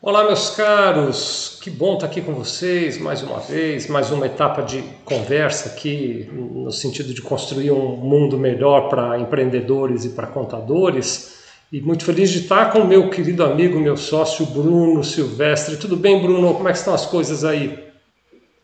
[0.00, 4.62] Olá, meus caros, que bom estar aqui com vocês mais uma vez, mais uma etapa
[4.62, 11.42] de conversa aqui, no sentido de construir um mundo melhor para empreendedores e para contadores.
[11.72, 15.76] E muito feliz de estar com o meu querido amigo, meu sócio Bruno Silvestre.
[15.76, 16.54] Tudo bem, Bruno?
[16.54, 17.76] Como é que estão as coisas aí?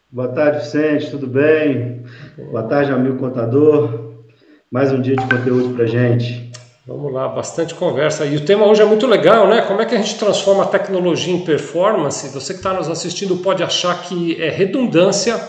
[0.09, 2.05] Boa tarde, Vicente, tudo bem?
[2.39, 4.13] Boa tarde, amigo contador.
[4.71, 6.44] Mais um dia de conteúdo para gente.
[6.87, 8.27] Vamos lá, bastante conversa.
[8.27, 9.63] E o tema hoje é muito legal, né?
[9.63, 12.29] Como é que a gente transforma a tecnologia em performance?
[12.29, 15.41] Você que está nos assistindo pode achar que é redundância,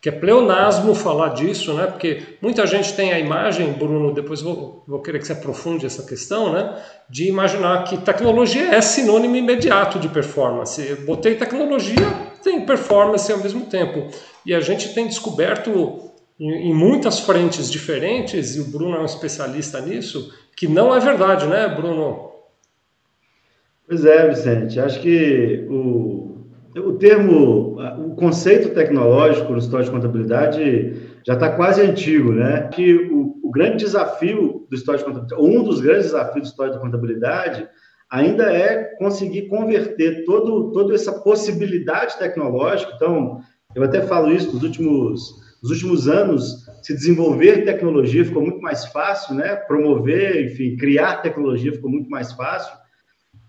[0.00, 1.88] que é pleonasmo falar disso, né?
[1.88, 6.04] Porque muita gente tem a imagem, Bruno, depois vou, vou querer que você aprofunde essa
[6.04, 6.80] questão, né?
[7.10, 10.80] De imaginar que tecnologia é sinônimo imediato de performance.
[10.80, 12.06] Eu botei tecnologia,
[12.44, 14.06] tem performance ao mesmo tempo.
[14.44, 16.05] E a gente tem descoberto
[16.38, 21.46] em, muitas frentes diferentes, e o Bruno é um especialista nisso, que não é verdade,
[21.46, 22.30] né, Bruno?
[23.88, 24.80] Pois é, Vicente.
[24.80, 31.82] Acho que o, o termo, o conceito tecnológico no história de contabilidade já está quase
[31.82, 32.68] antigo, né?
[32.68, 36.72] Que o, o, grande desafio do história de contabilidade, um dos grandes desafios do história
[36.72, 37.68] de contabilidade,
[38.10, 42.92] ainda é conseguir converter todo, toda essa possibilidade tecnológica.
[42.94, 43.40] Então,
[43.74, 48.86] eu até falo isso nos últimos nos últimos anos, se desenvolver tecnologia ficou muito mais
[48.86, 49.56] fácil, né?
[49.56, 52.76] Promover, enfim, criar tecnologia ficou muito mais fácil.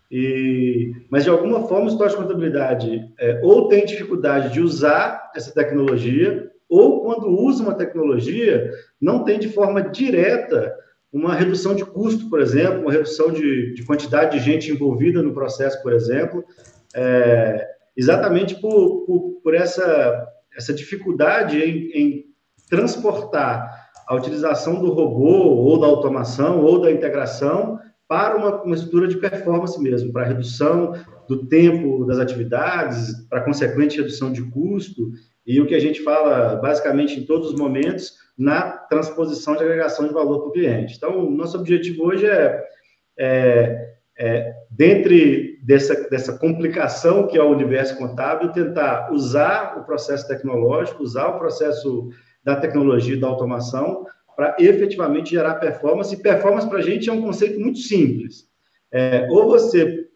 [0.09, 5.31] E, mas de alguma forma, o história de contabilidade é, ou tem dificuldade de usar
[5.36, 10.73] essa tecnologia, ou quando usa uma tecnologia, não tem de forma direta
[11.11, 15.33] uma redução de custo, por exemplo, uma redução de, de quantidade de gente envolvida no
[15.33, 16.44] processo, por exemplo,
[16.95, 20.27] é, exatamente por, por, por essa
[20.58, 22.25] essa dificuldade em, em
[22.69, 27.77] transportar a utilização do robô ou da automação ou da integração
[28.08, 30.94] para uma, uma estrutura de performance mesmo, para redução
[31.27, 35.11] do tempo das atividades, para consequente redução de custo,
[35.45, 40.08] e o que a gente fala basicamente em todos os momentos na transposição de agregação
[40.08, 40.95] de valor para o cliente.
[40.95, 42.64] Então, nosso objetivo hoje é,
[43.17, 50.26] é, é dentre dessa, dessa complicação que é o universo contábil, tentar usar o processo
[50.26, 52.10] tecnológico, usar o processo
[52.42, 56.16] da tecnologia e da automação para efetivamente gerar performance.
[56.16, 58.45] E performance para a gente é um conceito muito simples.
[58.94, 60.08] É, ou você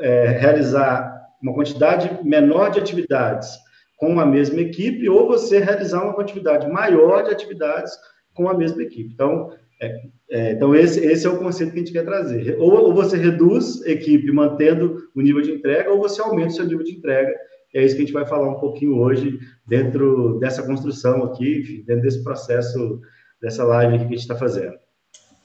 [0.00, 3.58] é, realizar uma quantidade menor de atividades
[3.96, 7.92] com a mesma equipe, ou você realizar uma quantidade maior de atividades
[8.32, 9.12] com a mesma equipe.
[9.12, 12.56] Então, é, é, então, esse, esse é o conceito que a gente quer trazer.
[12.58, 16.66] Ou, ou, você reduz equipe mantendo o nível de entrega, ou você aumenta o seu
[16.66, 17.32] nível de entrega.
[17.74, 22.02] É isso que a gente vai falar um pouquinho hoje, dentro dessa construção aqui, dentro
[22.02, 23.00] desse processo,
[23.40, 24.74] dessa live que a gente está fazendo.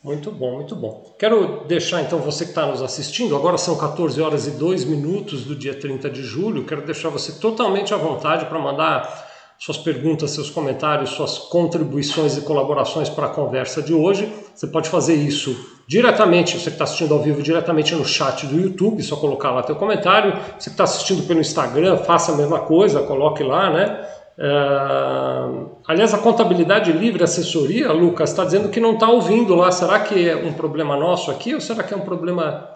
[0.03, 1.15] Muito bom, muito bom.
[1.17, 5.45] Quero deixar então você que está nos assistindo, agora são 14 horas e 2 minutos
[5.45, 9.25] do dia 30 de julho, quero deixar você totalmente à vontade para mandar
[9.57, 14.31] suas perguntas, seus comentários, suas contribuições e colaborações para a conversa de hoje.
[14.53, 15.55] Você pode fazer isso
[15.87, 19.63] diretamente, você que está assistindo ao vivo, diretamente no chat do YouTube, só colocar lá
[19.63, 20.33] teu comentário.
[20.57, 24.07] Você que está assistindo pelo Instagram, faça a mesma coisa, coloque lá, né?
[24.37, 29.71] Uh, aliás, a contabilidade livre assessoria, Lucas, está dizendo que não está ouvindo lá.
[29.71, 32.69] Será que é um problema nosso aqui ou será que é um problema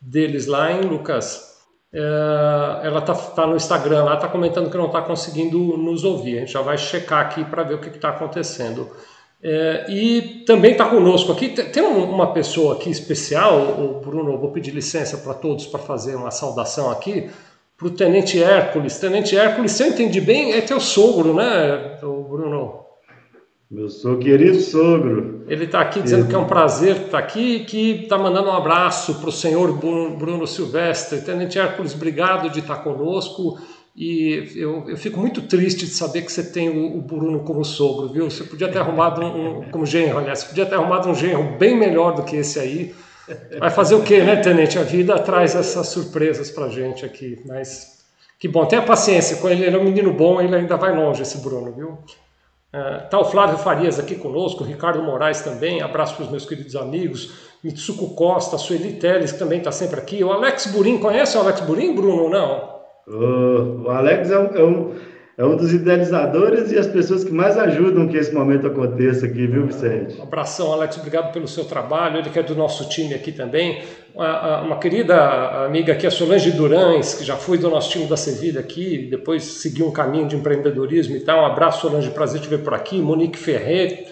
[0.00, 1.53] deles lá, hein, Lucas?
[1.96, 6.38] É, ela está tá no Instagram lá, está comentando que não está conseguindo nos ouvir.
[6.38, 8.90] A gente já vai checar aqui para ver o que está acontecendo.
[9.40, 14.70] É, e também está conosco aqui, tem uma pessoa aqui especial, o Bruno, vou pedir
[14.70, 17.30] licença para todos para fazer uma saudação aqui,
[17.76, 18.98] para o Tenente Hércules.
[18.98, 22.83] Tenente Hércules, se eu entendi bem, é teu sogro, né, Bruno?
[23.74, 25.44] Meu sogro, querido sogro.
[25.48, 29.16] Ele está aqui dizendo que é um prazer estar aqui que está mandando um abraço
[29.16, 31.22] para o senhor Bruno Silvestre.
[31.22, 33.58] Tenente Hércules, obrigado de estar conosco.
[33.96, 37.64] E eu, eu, fico muito triste de saber que você tem o, o Bruno como
[37.64, 38.30] sogro, viu?
[38.30, 41.58] Você podia ter arrumado um, um como genro, aliás, você podia ter arrumado um genro
[41.58, 42.94] bem melhor do que esse aí.
[43.58, 44.78] Vai fazer o quê, né, Tenente?
[44.78, 48.04] A vida traz essas surpresas para gente aqui, mas
[48.38, 48.66] que bom.
[48.66, 51.72] Tenha paciência com ele, ele é um menino bom, ele ainda vai longe, esse Bruno,
[51.72, 51.98] viu?
[53.04, 56.74] Está o Flávio Farias aqui conosco, o Ricardo Moraes também, abraço para os meus queridos
[56.74, 57.32] amigos,
[57.62, 61.60] Mitsuko Costa, Sueli Teles, que também está sempre aqui, o Alex Burim, conhece o Alex
[61.60, 62.74] Burim, Bruno, ou não?
[63.06, 64.94] O Alex é um, é um,
[65.36, 69.46] é um dos idealizadores e as pessoas que mais ajudam que esse momento aconteça aqui,
[69.46, 70.18] viu, Vicente?
[70.18, 73.82] Um abração, Alex, obrigado pelo seu trabalho, ele que é do nosso time aqui também,
[74.14, 78.60] uma querida amiga aqui, a Solange Durães, que já foi do nosso time da Sevilha
[78.60, 81.42] aqui, depois seguiu um caminho de empreendedorismo e tal.
[81.42, 83.00] Um abraço, Solange, prazer te ver por aqui.
[83.00, 84.04] Monique Ferreira,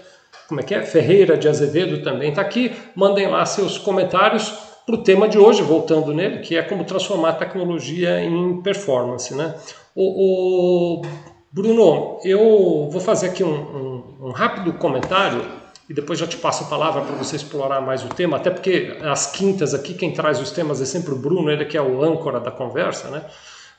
[0.48, 0.82] como é que é?
[0.82, 2.72] Ferreira de Azevedo também está aqui.
[2.96, 4.52] Mandem lá seus comentários.
[4.84, 9.34] para o tema de hoje, voltando nele, que é como transformar tecnologia em performance.
[9.34, 9.54] Né?
[9.94, 11.02] O, o
[11.50, 15.44] Bruno, eu vou fazer aqui um, um, um rápido comentário
[15.88, 18.96] e depois já te passo a palavra para você explorar mais o tema, até porque
[19.02, 22.02] as quintas aqui, quem traz os temas é sempre o Bruno, ele que é o
[22.02, 23.24] âncora da conversa, né?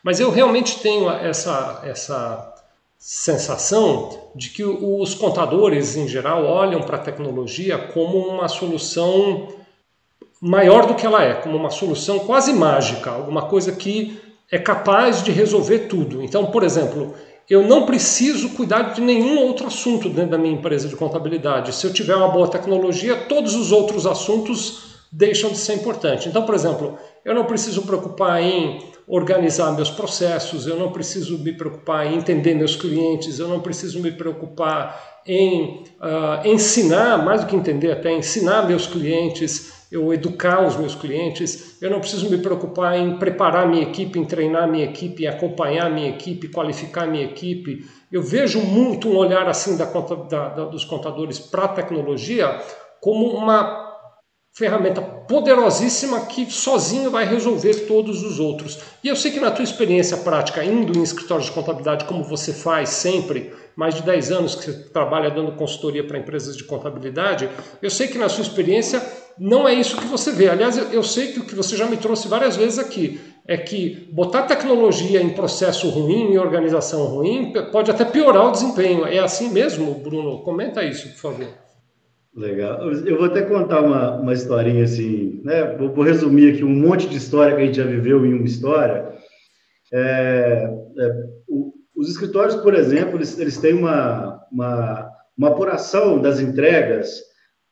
[0.04, 2.54] Mas eu realmente tenho essa, essa
[3.00, 9.48] sensação de que os contadores, em geral, olham para a tecnologia como uma solução
[10.42, 14.22] maior do que ela é, como uma solução quase mágica, alguma coisa que
[14.54, 16.22] é capaz de resolver tudo.
[16.22, 17.16] Então, por exemplo,
[17.50, 21.74] eu não preciso cuidar de nenhum outro assunto dentro da minha empresa de contabilidade.
[21.74, 26.28] Se eu tiver uma boa tecnologia, todos os outros assuntos deixam de ser importantes.
[26.28, 31.52] Então, por exemplo, eu não preciso preocupar em organizar meus processos, eu não preciso me
[31.52, 37.48] preocupar em entender meus clientes, eu não preciso me preocupar em uh, ensinar, mais do
[37.48, 42.40] que entender, até ensinar meus clientes eu educar os meus clientes, eu não preciso me
[42.40, 47.24] preocupar em preparar minha equipe, em treinar minha equipe, em acompanhar minha equipe, qualificar minha
[47.24, 47.86] equipe.
[48.12, 52.60] Eu vejo muito um olhar assim da, da, da, dos contadores para a tecnologia
[53.00, 53.94] como uma
[54.56, 58.80] ferramenta poderosíssima que sozinho vai resolver todos os outros.
[59.04, 62.52] E eu sei que na tua experiência prática, indo em escritórios de contabilidade, como você
[62.52, 67.48] faz sempre, mais de 10 anos que você trabalha dando consultoria para empresas de contabilidade,
[67.82, 69.02] eu sei que na sua experiência
[69.40, 70.50] não é isso que você vê.
[70.50, 74.08] Aliás, eu sei que o que você já me trouxe várias vezes aqui é que
[74.12, 79.06] botar tecnologia em processo ruim, em organização ruim, pode até piorar o desempenho.
[79.06, 80.44] É assim mesmo, Bruno?
[80.44, 81.48] Comenta isso, por favor.
[82.36, 82.92] Legal.
[83.06, 85.76] Eu vou até contar uma, uma historinha assim, né?
[85.78, 88.46] Vou, vou, resumir aqui um monte de história que a gente já viveu em uma
[88.46, 89.14] história.
[89.94, 91.12] É, é,
[91.48, 97.22] o, os escritórios, por exemplo, eles, eles têm uma, uma, uma apuração das entregas,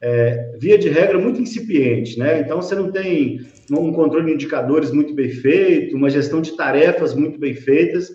[0.01, 2.39] é, via de regra, muito incipiente, né?
[2.39, 7.13] Então, você não tem um controle de indicadores muito bem feito, uma gestão de tarefas
[7.13, 8.09] muito bem feitas,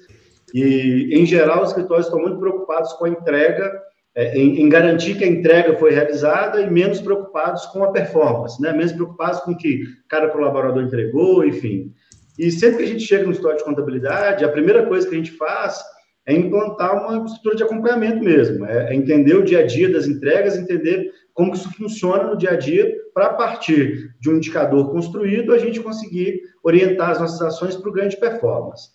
[0.53, 3.73] e, em geral, os escritórios estão muito preocupados com a entrega
[4.15, 8.61] é, em, em, garantir que a entrega foi realizada e menos preocupados com a performance,
[8.63, 8.73] né?
[8.73, 11.93] menos preocupados com o que cada colaborador entregou, enfim.
[12.39, 15.19] E sempre que a gente chega no história de contabilidade, a primeira coisa que a
[15.19, 15.83] gente faz
[16.27, 20.07] é implantar uma estrutura de acompanhamento mesmo, é, é entender o dia a dia das
[20.07, 24.91] entregas, entender como isso funciona no dia a dia, para a partir de um indicador
[24.91, 28.91] construído, a gente conseguir orientar as nossas ações para o ganho de performance.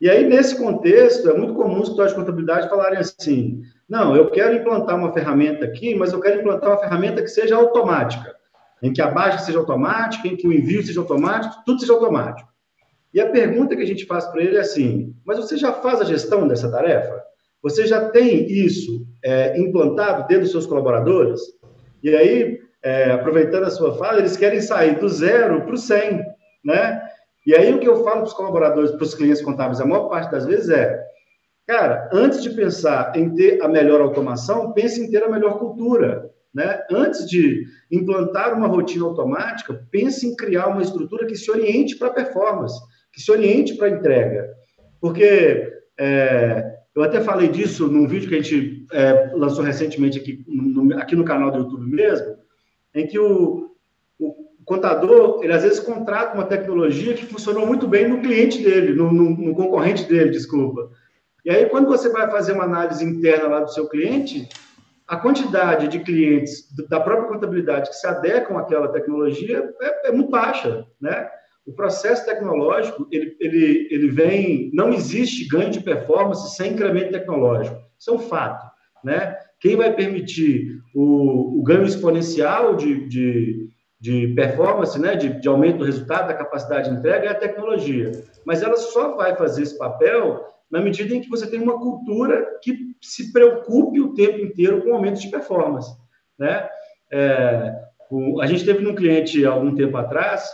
[0.00, 4.30] E aí, nesse contexto, é muito comum os escritórios de contabilidade falarem assim: não, eu
[4.30, 8.32] quero implantar uma ferramenta aqui, mas eu quero implantar uma ferramenta que seja automática,
[8.82, 12.48] em que a baixa seja automática, em que o envio seja automático, tudo seja automático.
[13.18, 16.00] E a pergunta que a gente faz para ele é assim: mas você já faz
[16.00, 17.20] a gestão dessa tarefa?
[17.64, 21.40] Você já tem isso é, implantado dentro dos seus colaboradores?
[22.00, 26.22] E aí, é, aproveitando a sua fala, eles querem sair do zero para o 100,
[26.64, 27.02] né?
[27.44, 30.08] E aí o que eu falo para os colaboradores, para os clientes contábeis, a maior
[30.08, 31.04] parte das vezes é
[31.66, 36.30] Cara, antes de pensar em ter a melhor automação, pense em ter a melhor cultura.
[36.54, 36.82] Né?
[36.90, 42.08] Antes de implantar uma rotina automática, pense em criar uma estrutura que se oriente para
[42.08, 42.80] a performance,
[43.18, 44.48] que se oriente para a entrega.
[45.00, 50.44] Porque é, eu até falei disso num vídeo que a gente é, lançou recentemente aqui
[50.46, 52.36] no, aqui no canal do YouTube mesmo,
[52.94, 53.72] em que o,
[54.20, 54.34] o
[54.64, 59.12] contador, ele às vezes contrata uma tecnologia que funcionou muito bem no cliente dele, no,
[59.12, 60.88] no, no concorrente dele, desculpa.
[61.44, 64.48] E aí, quando você vai fazer uma análise interna lá do seu cliente,
[65.08, 70.30] a quantidade de clientes da própria contabilidade que se adequam àquela tecnologia é, é muito
[70.30, 71.28] baixa, né?
[71.68, 74.70] O processo tecnológico, ele, ele, ele vem...
[74.72, 77.76] Não existe ganho de performance sem incremento tecnológico.
[77.98, 78.64] Isso é um fato,
[79.04, 79.36] né?
[79.60, 83.68] Quem vai permitir o, o ganho exponencial de, de,
[84.00, 85.14] de performance, né?
[85.14, 88.12] De, de aumento do resultado, da capacidade de entrega, é a tecnologia.
[88.46, 92.46] Mas ela só vai fazer esse papel na medida em que você tem uma cultura
[92.62, 95.90] que se preocupe o tempo inteiro com aumento de performance,
[96.38, 96.66] né?
[97.12, 97.74] É,
[98.10, 100.48] o, a gente teve um cliente algum tempo atrás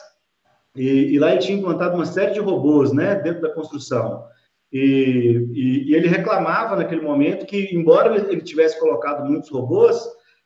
[0.76, 4.25] e, e, lá ele tinha implantado uma série de robôs, né, dentro da construção.
[4.73, 9.97] E, e, e ele reclamava naquele momento que, embora ele, tivesse colocado muitos robôs,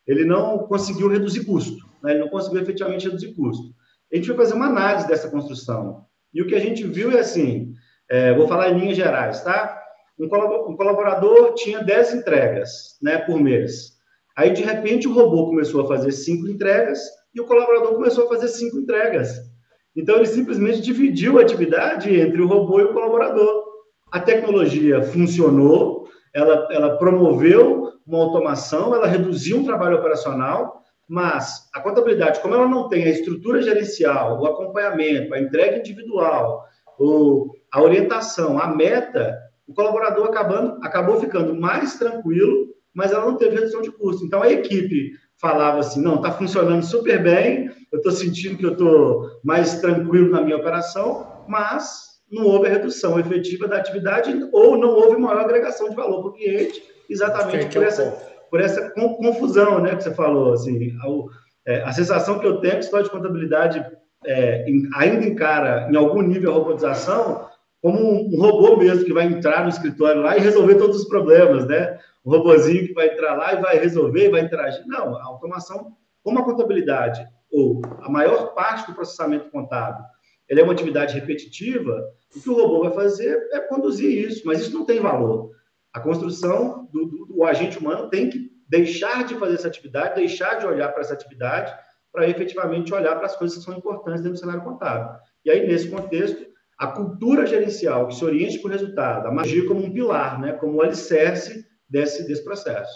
[0.06, 2.12] ele não conseguiu reduzir custo, né?
[2.12, 3.75] ele não conseguiu efetivamente reduzir custo.
[4.12, 7.20] A gente foi fazer uma análise dessa construção e o que a gente viu é
[7.20, 7.75] assim:
[8.08, 9.78] é, vou falar em linhas gerais, tá?
[10.18, 13.99] Um colaborador tinha 10 entregas né, por mês.
[14.37, 17.00] Aí, de repente, o robô começou a fazer cinco entregas
[17.35, 19.48] e o colaborador começou a fazer cinco entregas.
[19.97, 23.64] Então, ele simplesmente dividiu a atividade entre o robô e o colaborador.
[24.11, 31.80] A tecnologia funcionou, ela, ela promoveu uma automação, ela reduziu um trabalho operacional, Mas a
[31.80, 36.66] contabilidade, como ela não tem a estrutura gerencial, o acompanhamento, a entrega individual,
[36.99, 43.37] o, a orientação, a meta, o colaborador acabando, acabou ficando mais tranquilo, mas ela não
[43.37, 44.25] teve redução de custo.
[44.25, 48.73] Então a equipe falava assim: não, está funcionando super bem, eu estou sentindo que eu
[48.73, 54.90] estou mais tranquilo na minha operação, mas não houve redução efetiva da atividade ou não
[54.90, 58.11] houve maior agregação de valor para o cliente, exatamente por essa,
[58.50, 60.52] por essa confusão né, que você falou.
[60.52, 63.85] Assim, a, é, a sensação que eu tenho é que o história de contabilidade
[64.26, 67.49] é, ainda encara, em algum nível, a robotização
[67.80, 71.09] como um, um, robô mesmo que vai entrar no escritório lá e resolver todos os
[71.09, 71.99] problemas, né?
[72.28, 74.87] Um robozinho que vai entrar lá e vai resolver, vai interagir.
[74.87, 80.04] Não, a automação, como a contabilidade, ou a maior parte do processamento contábil,
[80.47, 82.04] ele é uma atividade repetitiva,
[82.37, 85.52] o que o robô vai fazer é conduzir isso, mas isso não tem valor.
[85.90, 90.56] A construção do, do, do agente humano tem que deixar de fazer essa atividade, deixar
[90.56, 91.75] de olhar para essa atividade,
[92.12, 95.18] para efetivamente olhar para as coisas que são importantes dentro do cenário contábil.
[95.47, 96.47] E aí, nesse contexto,
[96.78, 100.52] a cultura gerencial que se oriente para o resultado, a magia como um pilar, né,
[100.52, 102.92] como o alicerce desse, desse processo.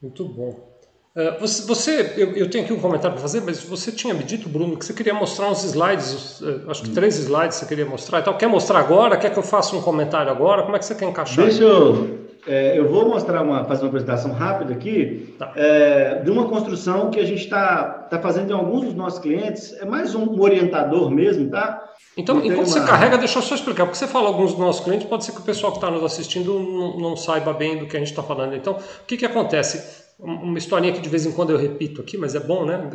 [0.00, 0.74] Muito bom.
[1.16, 4.76] Uh, você, eu, tenho aqui um comentário para fazer, mas você tinha me dito, Bruno,
[4.76, 8.20] que você queria mostrar uns slides, uh, acho que três slides você queria mostrar.
[8.20, 9.16] Então, quer mostrar agora?
[9.16, 10.64] Quer que eu faça um comentário agora?
[10.64, 11.44] Como é que você quer encaixar?
[11.44, 15.52] Deixa eu, é, eu vou mostrar uma, fazer uma apresentação rápida aqui tá.
[15.56, 19.72] é, de uma construção que a gente está tá fazendo em alguns dos nossos clientes.
[19.80, 21.82] É mais um, orientador mesmo, tá?
[22.16, 22.66] Então, enquanto uma...
[22.66, 25.32] você carrega, deixa eu só explicar, porque você fala alguns dos nossos clientes, pode ser
[25.32, 28.10] que o pessoal que está nos assistindo não, não, saiba bem do que a gente
[28.10, 28.54] está falando.
[28.54, 30.04] Então, o que, que acontece?
[30.18, 32.88] Uma historinha que de vez em quando eu repito aqui, mas é bom, né?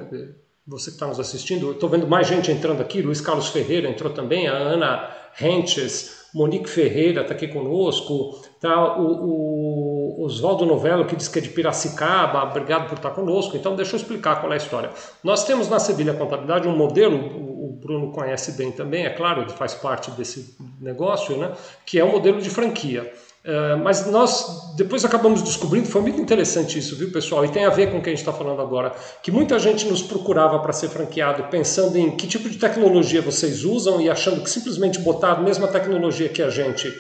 [0.68, 4.14] Você que está nos assistindo, estou vendo mais gente entrando aqui, Luiz Carlos Ferreira entrou
[4.14, 8.98] também, a Ana Rentes, Monique Ferreira está aqui conosco, tá?
[8.98, 13.56] o, o Oswaldo Novello, que diz que é de Piracicaba, obrigado por estar conosco.
[13.56, 14.90] Então, deixa eu explicar qual é a história.
[15.24, 19.52] Nós temos na Sevilha Contabilidade um modelo, o Bruno conhece bem também, é claro, ele
[19.52, 21.52] faz parte desse negócio, né?
[21.86, 23.12] que é o um modelo de franquia.
[23.40, 27.46] Uh, mas nós depois acabamos descobrindo, foi muito interessante isso, viu pessoal?
[27.46, 29.88] E tem a ver com o que a gente está falando agora, que muita gente
[29.88, 34.44] nos procurava para ser franqueado pensando em que tipo de tecnologia vocês usam e achando
[34.44, 36.94] que simplesmente botar a mesma tecnologia que a gente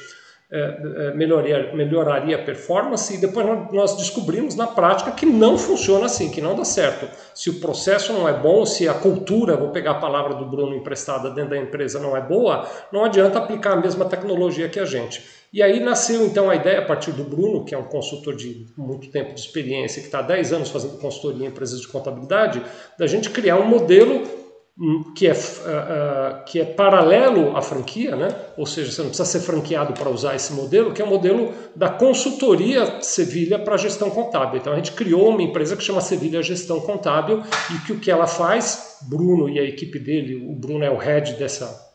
[0.51, 6.31] é, melhoraria, melhoraria a performance, e depois nós descobrimos na prática que não funciona assim,
[6.31, 7.07] que não dá certo.
[7.35, 10.75] Se o processo não é bom, se a cultura, vou pegar a palavra do Bruno
[10.75, 14.85] emprestada dentro da empresa, não é boa, não adianta aplicar a mesma tecnologia que a
[14.85, 15.23] gente.
[15.53, 18.65] E aí nasceu então a ideia a partir do Bruno, que é um consultor de
[18.75, 22.61] muito tempo de experiência, que está há 10 anos fazendo consultoria em empresas de contabilidade,
[22.97, 24.48] da gente criar um modelo
[25.13, 28.33] que é, uh, uh, que é paralelo à franquia, né?
[28.55, 31.51] ou seja, você não precisa ser franqueado para usar esse modelo, que é o modelo
[31.75, 34.57] da consultoria Sevilha para gestão contábil.
[34.57, 37.43] Então a gente criou uma empresa que chama Sevilha Gestão Contábil
[37.75, 40.97] e que o que ela faz, Bruno e a equipe dele, o Bruno é o
[40.97, 41.89] head dessa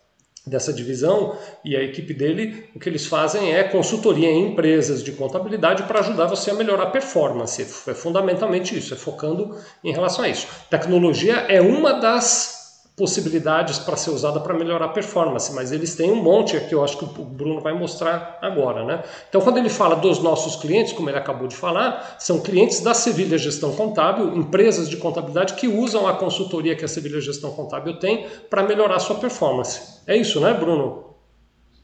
[0.47, 5.13] dessa divisão e a equipe dele, o que eles fazem é consultoria em empresas de
[5.13, 7.63] contabilidade para ajudar você a melhorar a performance.
[7.63, 10.47] É fundamentalmente isso, é focando em relação a isso.
[10.69, 12.64] Tecnologia é uma das
[12.97, 16.85] possibilidades para ser usada para melhorar a performance, mas eles têm um monte que eu
[16.85, 19.03] acho que o Bruno vai mostrar agora, né?
[19.29, 22.95] Então, quando ele fala dos nossos clientes, como ele acabou de falar, são clientes da
[22.95, 27.99] Sevilha Gestão Contábil, empresas de contabilidade que usam a consultoria que a Sevilha Gestão Contábil
[27.99, 30.01] tem para melhorar a sua performance.
[30.07, 31.17] É isso, né, Bruno?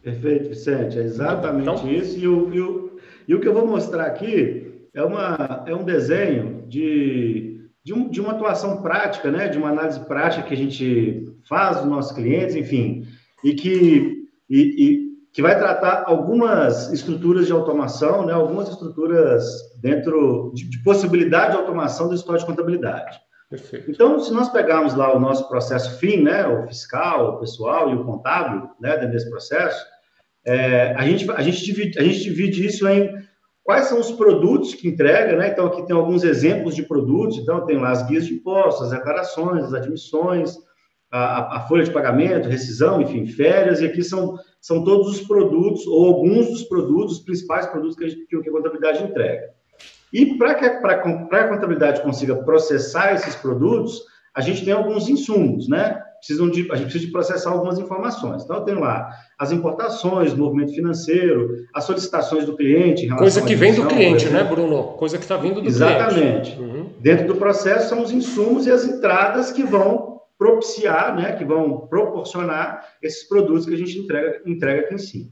[0.03, 2.19] Perfeito, Vicente, é exatamente então, isso.
[2.19, 5.83] E o, e, o, e o que eu vou mostrar aqui é, uma, é um
[5.83, 7.50] desenho de
[7.85, 11.79] de, um, de uma atuação prática, né, de uma análise prática que a gente faz
[11.79, 13.07] dos nossos clientes, enfim,
[13.43, 19.45] e que, e, e, que vai tratar algumas estruturas de automação, né, algumas estruturas
[19.81, 23.19] dentro de, de possibilidade de automação do histórico de contabilidade.
[23.49, 23.91] Perfeito.
[23.91, 27.95] Então, se nós pegarmos lá o nosso processo FIM, né, o fiscal, o pessoal e
[27.95, 29.85] o contábil, né, dentro desse processo,
[30.47, 33.13] é, a, gente, a, gente divide, a gente divide isso em
[33.71, 35.47] Quais são os produtos que entrega, né?
[35.47, 37.39] Então, aqui tem alguns exemplos de produtos.
[37.39, 40.57] Então, tem lá as guias de impostos, as declarações, as admissões,
[41.09, 43.81] a, a, folha de pagamento, rescisão, enfim, férias.
[43.81, 48.07] E aqui são, são todos os produtos, ou alguns dos produtos, os principais produtos que
[48.07, 49.51] a, gente, que a contabilidade entrega.
[50.13, 54.03] E para que, a contabilidade consiga processar esses produtos,
[54.35, 56.03] a gente tem alguns insumos, né?
[56.21, 58.45] Precisam de, a gente precisa de processar algumas informações.
[58.45, 63.09] Então, eu tenho lá as importações, movimento financeiro, as solicitações do cliente.
[63.09, 64.95] Coisa que vem do cliente, né, Bruno?
[64.95, 66.15] Coisa que está vindo do Exatamente.
[66.15, 66.51] cliente.
[66.53, 66.61] Exatamente.
[66.61, 66.93] Uhum.
[67.01, 71.87] Dentro do processo são os insumos e as entradas que vão propiciar, né, que vão
[71.87, 75.31] proporcionar esses produtos que a gente entrega, entrega aqui em cima.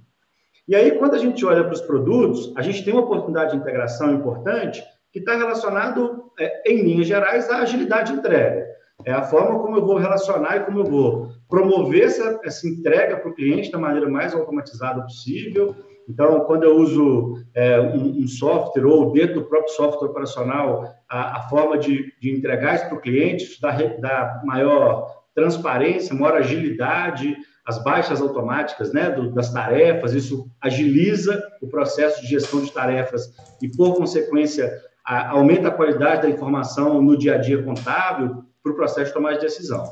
[0.69, 3.57] E aí, quando a gente olha para os produtos, a gente tem uma oportunidade de
[3.57, 8.67] integração importante, que está relacionado, é, em linhas gerais, à agilidade de entrega.
[9.05, 13.17] É a forma como eu vou relacionar e como eu vou promover essa, essa entrega
[13.17, 15.75] para o cliente da maneira mais automatizada possível.
[16.09, 21.39] Então, quando eu uso é, um, um, software ou dentro do próprio software operacional, a,
[21.39, 26.37] a forma de, de entregar isso para o cliente, isso dá, dá maior transparência, maior
[26.37, 32.73] agilidade, as baixas automáticas né, do, das tarefas, isso agiliza o processo de gestão de
[32.73, 33.31] tarefas
[33.63, 34.73] e, por consequência,
[35.05, 39.15] a, aumenta a qualidade da informação no dia a dia contábil para o processo de
[39.15, 39.85] tomada de decisão.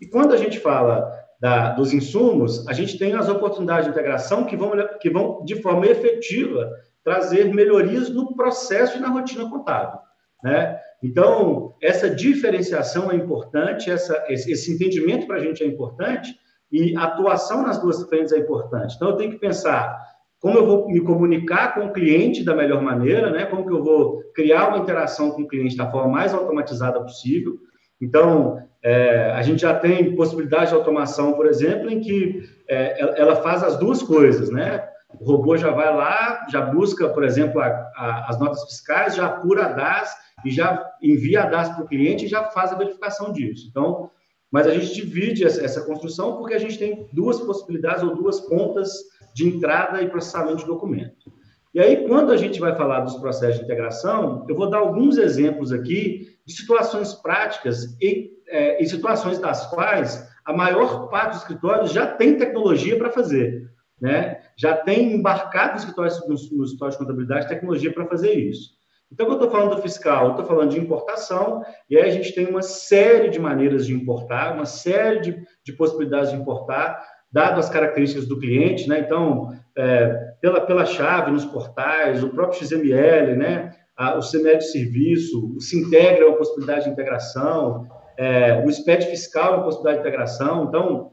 [0.00, 4.44] E quando a gente fala da, dos insumos, a gente tem as oportunidades de integração
[4.44, 6.70] que vão, que vão, de forma efetiva,
[7.04, 9.98] trazer melhorias no processo e na rotina contábil.
[10.44, 10.78] Né?
[11.02, 16.34] Então, essa diferenciação é importante, essa, esse, esse entendimento para a gente é importante,
[16.70, 18.94] e a atuação nas duas frentes é importante.
[18.94, 19.98] Então, eu tenho que pensar
[20.38, 23.44] como eu vou me comunicar com o cliente da melhor maneira, né?
[23.44, 27.58] como que eu vou criar uma interação com o cliente da forma mais automatizada possível.
[28.00, 33.36] Então, é, a gente já tem possibilidade de automação, por exemplo, em que é, ela
[33.36, 34.88] faz as duas coisas, né?
[35.20, 39.26] O robô já vai lá, já busca, por exemplo, a, a, as notas fiscais, já
[39.26, 40.14] apura a DAS
[40.44, 43.66] e já envia a DAS para o cliente e já faz a verificação disso.
[43.68, 44.10] Então,
[44.50, 48.40] mas a gente divide essa, essa construção porque a gente tem duas possibilidades ou duas
[48.40, 48.92] pontas
[49.34, 51.30] de entrada e processamento de documento.
[51.72, 55.16] E aí, quando a gente vai falar dos processos de integração, eu vou dar alguns
[55.16, 61.92] exemplos aqui de situações práticas e, é, situações das quais a maior parte dos escritórios
[61.92, 64.40] já tem tecnologia para fazer, né?
[64.56, 68.70] Já tem embarcado nos escritórios, nos escritórios de contabilidade tecnologia para fazer isso.
[69.12, 72.12] Então, quando eu estou falando do fiscal, eu estou falando de importação, e aí a
[72.12, 77.04] gente tem uma série de maneiras de importar, uma série de, de possibilidades de importar,
[77.30, 79.00] dado as características do cliente, né?
[79.00, 80.08] Então, é,
[80.40, 83.72] pela, pela chave nos portais, o próprio XML, né?
[84.00, 89.06] A, o CML de serviço, o Sintegra é uma possibilidade de integração, é, o SPED
[89.06, 90.64] fiscal é uma possibilidade de integração.
[90.64, 91.10] Então,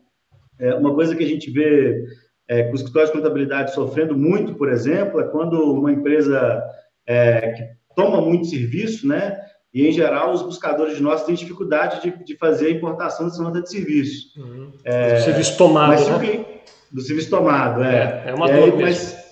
[0.57, 2.05] é, uma coisa que a gente vê
[2.47, 6.63] é, com os escritórios de contabilidade sofrendo muito, por exemplo, é quando uma empresa
[7.05, 9.37] é, que toma muito serviço, né?
[9.73, 13.43] E, em geral, os buscadores de nós têm dificuldade de, de fazer a importação dessa
[13.43, 14.39] nota de serviço.
[14.39, 14.71] Uhum.
[14.85, 16.45] É, do serviço tomado, mas né?
[16.89, 18.23] Do serviço tomado, é.
[18.25, 19.29] É, é uma dor mas,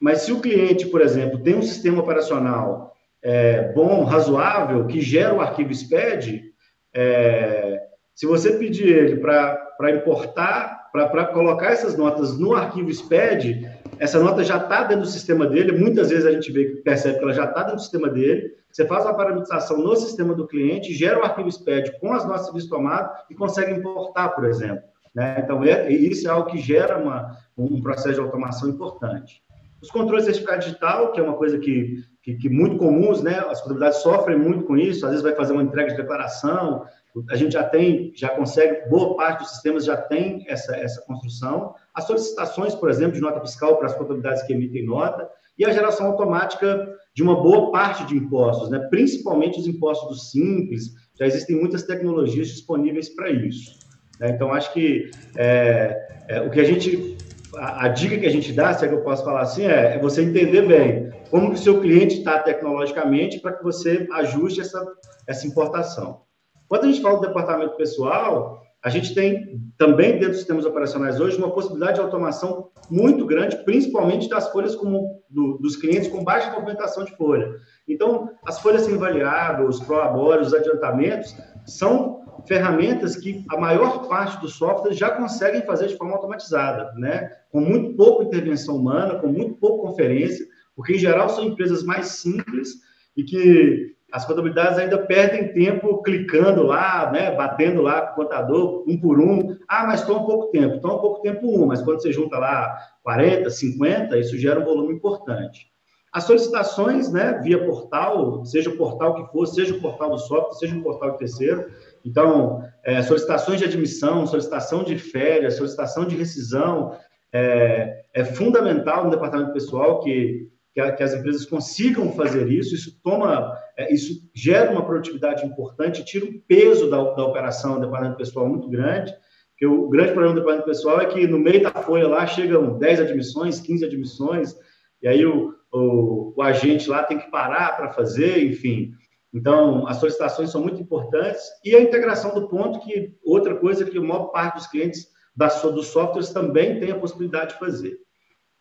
[0.00, 5.34] mas se o cliente, por exemplo, tem um sistema operacional é, bom, razoável, que gera
[5.34, 6.52] o arquivo SPED,
[6.94, 7.80] é,
[8.14, 14.44] se você pedir ele para importar, para colocar essas notas no arquivo SPED, essa nota
[14.44, 17.44] já está dentro do sistema dele, muitas vezes a gente vê, percebe que ela já
[17.44, 21.24] está dentro do sistema dele, você faz a parametrização no sistema do cliente, gera o
[21.24, 24.84] arquivo SPED com as notas de tomado e consegue importar, por exemplo.
[25.14, 25.40] Né?
[25.42, 29.42] Então, é, isso é algo que gera uma, um processo de automação importante.
[29.80, 33.38] Os controles de certificado digital, que é uma coisa que, que, que muito comuns, né?
[33.38, 36.84] as contabilidades sofrem muito com isso, às vezes vai fazer uma entrega de declaração,
[37.30, 41.74] a gente já tem, já consegue, boa parte dos sistemas já tem essa, essa construção.
[41.94, 45.72] As solicitações, por exemplo, de nota fiscal para as contabilidades que emitem nota, e a
[45.72, 48.78] geração automática de uma boa parte de impostos, né?
[48.90, 53.76] principalmente os impostos simples, já existem muitas tecnologias disponíveis para isso.
[54.20, 54.30] Né?
[54.30, 57.16] Então, acho que é, é, o que a gente,
[57.56, 59.94] a, a, dica que a gente dá, se é que eu posso falar assim, é,
[59.94, 64.60] é você entender bem como que o seu cliente está tecnologicamente para que você ajuste
[64.60, 64.84] essa,
[65.26, 66.22] essa importação.
[66.68, 71.20] Quando a gente fala do departamento pessoal, a gente tem também dentro dos sistemas operacionais
[71.20, 76.22] hoje uma possibilidade de automação muito grande, principalmente das folhas com, do, dos clientes com
[76.22, 77.54] baixa movimentação de folha.
[77.88, 81.34] Então, as folhas sem variável, os proabórios, os adiantamentos,
[81.66, 87.30] são ferramentas que a maior parte dos softwares já conseguem fazer de forma automatizada, né?
[87.50, 90.46] com muito pouco intervenção humana, com muito pouco conferência,
[90.76, 92.74] porque em geral são empresas mais simples
[93.16, 98.84] e que as contabilidades ainda perdem tempo clicando lá, né, batendo lá com o contador,
[98.86, 99.56] um por um.
[99.68, 100.80] Ah, mas toma pouco tempo.
[100.80, 104.94] Toma pouco tempo um, mas quando você junta lá 40, 50, isso gera um volume
[104.94, 105.66] importante.
[106.10, 110.54] As solicitações, né, via portal, seja o portal que for, seja o portal do software,
[110.54, 111.66] seja um portal terceiro.
[112.04, 116.96] Então, é, solicitações de admissão, solicitação de férias, solicitação de rescisão,
[117.32, 122.72] é, é fundamental no departamento pessoal que que, a, que as empresas consigam fazer isso,
[122.72, 127.80] isso toma, é, isso gera uma produtividade importante, tira o peso da, da operação do
[127.80, 129.12] departamento pessoal muito grande,
[129.50, 132.78] porque o grande problema do departamento pessoal é que no meio da folha lá chegam
[132.78, 134.54] 10 admissões, 15 admissões,
[135.02, 138.92] e aí o, o, o agente lá tem que parar para fazer, enfim.
[139.32, 143.98] Então, as solicitações são muito importantes e a integração do ponto, que outra coisa que
[143.98, 147.96] a maior parte dos clientes dos softwares também tem a possibilidade de fazer.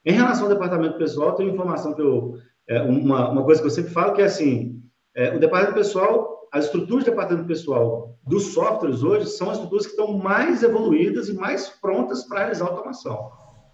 [0.06, 2.36] Em relação ao departamento pessoal, tem informação que eu,
[2.68, 4.82] é, uma, uma coisa que eu sempre falo que é assim,
[5.16, 9.86] é, o departamento pessoal, as estruturas de departamento pessoal dos softwares hoje são as estruturas
[9.86, 13.32] que estão mais evoluídas e mais prontas para realizar automação.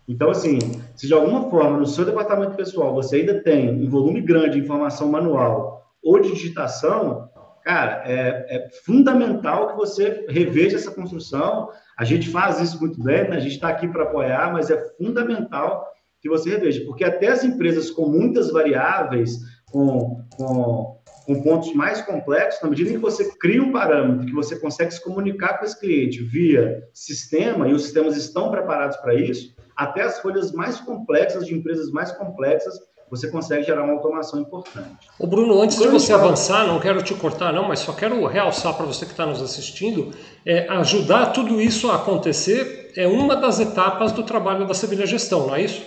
[0.08, 0.60] Então, assim,
[0.96, 4.64] se de alguma forma no seu departamento pessoal você ainda tem um volume grande de
[4.64, 7.30] informação manual ou de digitação,
[7.64, 11.70] cara, é, é fundamental que você reveja essa construção.
[11.98, 13.38] A gente faz isso muito bem, né?
[13.38, 15.88] a gente está aqui para apoiar, mas é fundamental
[16.22, 19.40] que você reveja, porque até as empresas com muitas variáveis,
[19.70, 24.34] com, com, com pontos mais complexos, na medida em que você cria um parâmetro, que
[24.34, 29.14] você consegue se comunicar com esse cliente via sistema, e os sistemas estão preparados para
[29.16, 32.80] isso, até as folhas mais complexas, de empresas mais complexas,
[33.16, 35.08] você consegue gerar uma automação importante.
[35.20, 36.24] O Bruno, antes Quando de você fala...
[36.24, 39.40] avançar, não quero te cortar não, mas só quero realçar para você que está nos
[39.40, 40.12] assistindo,
[40.44, 45.46] é, ajudar tudo isso a acontecer é uma das etapas do trabalho da Sevilha Gestão,
[45.46, 45.86] não é isso?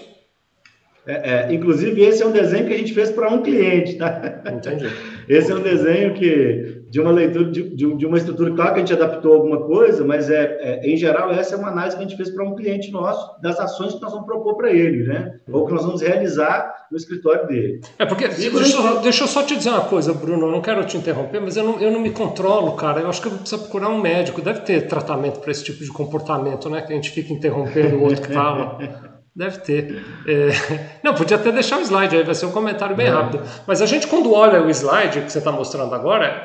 [1.05, 4.43] É, é, inclusive, esse é um desenho que a gente fez para um cliente, tá?
[4.53, 4.89] Entendi.
[5.29, 8.85] Esse é um desenho que de uma leitura de, de, uma estrutura, claro que a
[8.85, 12.07] gente adaptou alguma coisa, mas é, é, em geral essa é uma análise que a
[12.07, 15.39] gente fez para um cliente nosso das ações que nós vamos propor para ele, né?
[15.51, 17.81] Ou que nós vamos realizar no escritório dele.
[17.99, 20.85] É porque deixa, eu, deixa eu só te dizer uma coisa, Bruno, eu não quero
[20.85, 23.01] te interromper, mas eu não, eu não me controlo, cara.
[23.01, 24.41] Eu acho que eu preciso procurar um médico.
[24.41, 26.83] Deve ter tratamento para esse tipo de comportamento, né?
[26.83, 28.79] Que a gente fica interrompendo o outro que fala.
[29.35, 30.03] Deve ter.
[30.27, 30.49] É...
[31.03, 33.43] Não, podia até deixar o slide aí, vai ser um comentário bem rápido.
[33.67, 36.45] Mas a gente, quando olha o slide que você está mostrando agora,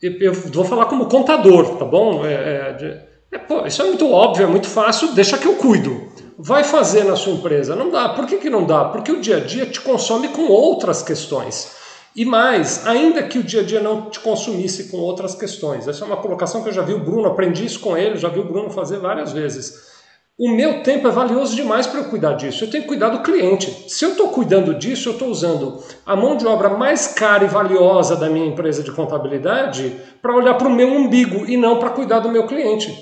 [0.00, 2.24] eu vou falar como contador, tá bom?
[2.24, 6.08] É, é, é, pô, isso é muito óbvio, é muito fácil, deixa que eu cuido.
[6.38, 7.74] Vai fazer na sua empresa?
[7.74, 8.10] Não dá.
[8.10, 8.84] Por que, que não dá?
[8.86, 11.76] Porque o dia a dia te consome com outras questões.
[12.14, 15.86] E mais, ainda que o dia a dia não te consumisse com outras questões.
[15.86, 18.28] Essa é uma colocação que eu já vi o Bruno, aprendi isso com ele, já
[18.28, 19.97] vi o Bruno fazer várias vezes.
[20.38, 22.62] O meu tempo é valioso demais para eu cuidar disso.
[22.62, 23.90] Eu tenho que cuidar do cliente.
[23.90, 27.48] Se eu estou cuidando disso, eu estou usando a mão de obra mais cara e
[27.48, 31.90] valiosa da minha empresa de contabilidade para olhar para o meu umbigo e não para
[31.90, 32.96] cuidar do meu cliente.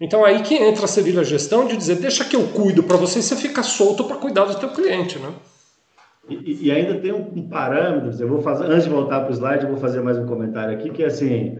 [0.00, 3.18] Então aí que entra a Sevilha Gestão de dizer, deixa que eu cuido para você
[3.18, 5.32] e você fica solto para cuidar do teu cliente, né?
[6.28, 9.34] E, e ainda tem um, um parâmetro, eu vou fazer, antes de voltar para o
[9.34, 11.58] slide, eu vou fazer mais um comentário aqui, que é assim,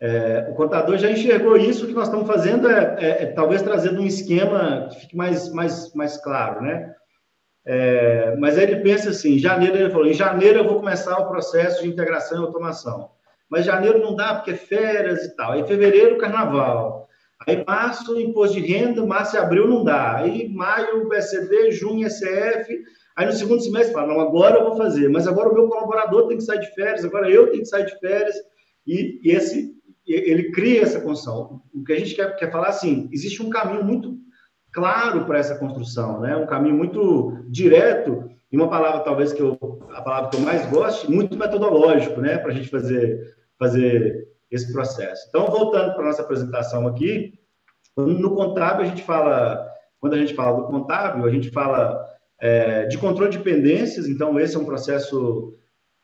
[0.00, 3.62] é, o contador já enxergou isso, o que nós estamos fazendo é, é, é, talvez
[3.62, 6.94] trazendo um esquema que fique mais, mais, mais claro, né?
[7.66, 11.18] É, mas aí ele pensa assim, em janeiro, ele falou, em janeiro eu vou começar
[11.18, 13.10] o processo de integração e automação.
[13.50, 15.52] Mas janeiro não dá, porque é férias e tal.
[15.52, 17.08] Aí fevereiro, carnaval.
[17.46, 20.16] Aí março, imposto de renda, março e abril não dá.
[20.16, 22.82] Aí maio, BCD, junho, ECF.
[23.16, 25.08] Aí no segundo semestre fala, não, agora eu vou fazer.
[25.08, 27.86] Mas agora o meu colaborador tem que sair de férias, agora eu tenho que sair
[27.86, 28.36] de férias.
[28.86, 29.77] E, e esse
[30.08, 31.62] ele cria essa construção.
[31.72, 34.16] O que a gente quer, quer falar assim, existe um caminho muito
[34.72, 36.36] claro para essa construção, né?
[36.36, 39.58] Um caminho muito direto e uma palavra talvez que eu
[39.90, 42.38] a palavra que eu mais gosto, muito metodológico, né?
[42.38, 45.26] Para a gente fazer fazer esse processo.
[45.28, 47.34] Então, voltando para nossa apresentação aqui,
[47.96, 49.68] no contábil a gente fala,
[50.00, 52.06] quando a gente fala do contábil, a gente fala
[52.40, 54.06] é, de controle de pendências.
[54.06, 55.54] Então, esse é um processo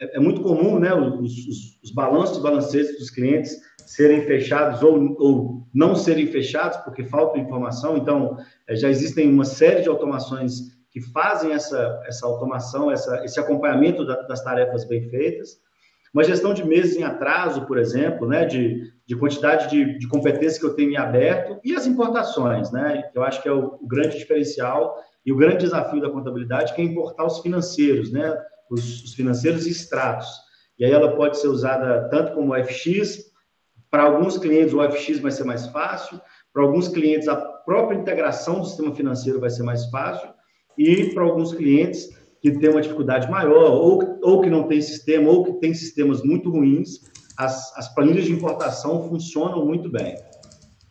[0.00, 0.92] é, é muito comum, né?
[0.92, 3.56] Os, os, os balanços, os balancetes dos clientes
[3.86, 7.96] serem fechados ou, ou não serem fechados porque falta informação.
[7.96, 8.36] Então,
[8.68, 14.06] é, já existem uma série de automações que fazem essa, essa automação, essa, esse acompanhamento
[14.06, 15.58] da, das tarefas bem feitas.
[16.14, 20.58] Uma gestão de meses em atraso, por exemplo, né, de, de quantidade de, de competências
[20.58, 23.88] que eu tenho em aberto e as importações, né, eu acho que é o, o
[23.88, 28.32] grande diferencial e o grande desafio da contabilidade, que é importar os financeiros, né,
[28.70, 30.28] os, os financeiros e extratos.
[30.78, 33.33] E aí ela pode ser usada tanto como FX,
[33.94, 36.20] para alguns clientes, o OFX vai ser mais fácil.
[36.52, 40.30] Para alguns clientes, a própria integração do sistema financeiro vai ser mais fácil.
[40.76, 42.08] E para alguns clientes
[42.42, 46.24] que têm uma dificuldade maior, ou, ou que não tem sistema, ou que tem sistemas
[46.24, 47.02] muito ruins,
[47.38, 50.16] as, as planilhas de importação funcionam muito bem.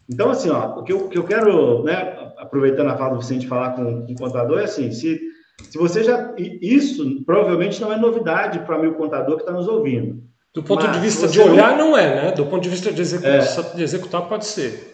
[0.10, 3.48] Então, assim, ó, o que eu, que eu quero, né, aproveitando a fala do Vicente
[3.48, 5.20] falar com, com o contador, é assim, se,
[5.62, 6.34] se você já...
[6.38, 10.24] Isso provavelmente não é novidade para o contador que está nos ouvindo.
[10.54, 11.92] Do ponto Mas, de vista de olhar, não...
[11.92, 11.98] não...
[11.98, 12.32] é, né?
[12.32, 13.76] Do ponto de vista de executar, é.
[13.76, 14.94] de executar, pode ser.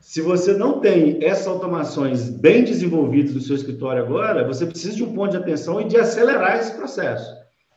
[0.00, 5.04] Se você não tem essas automações bem desenvolvidas no seu escritório agora, você precisa de
[5.04, 7.32] um ponto de atenção e de acelerar esse processo.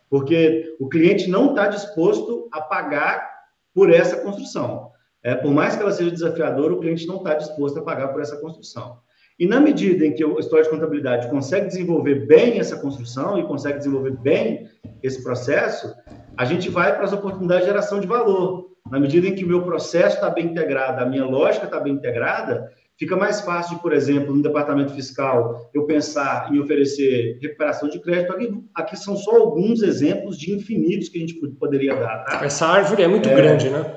[0.10, 3.30] Porque o cliente não está disposto a pagar
[3.74, 4.90] por essa construção.
[5.24, 8.22] É, por mais que ela seja desafiadora, o cliente não está disposto a pagar por
[8.22, 9.00] essa construção.
[9.40, 13.44] E na medida em que o história de contabilidade consegue desenvolver bem essa construção e
[13.48, 14.68] consegue desenvolver bem
[15.02, 15.94] esse processo,
[16.40, 18.70] a gente vai para as oportunidades de geração de valor.
[18.90, 21.94] Na medida em que o meu processo está bem integrado, a minha lógica está bem
[21.94, 27.98] integrada, Fica mais fácil, por exemplo, no departamento fiscal, eu pensar em oferecer recuperação de
[27.98, 28.34] crédito.
[28.34, 32.26] Aqui, aqui são só alguns exemplos de infinitos que a gente poderia dar.
[32.26, 32.46] Tá?
[32.46, 33.96] Essa árvore é muito é, grande, né?